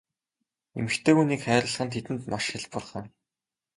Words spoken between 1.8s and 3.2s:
нь тэдэнд маш хялбархан.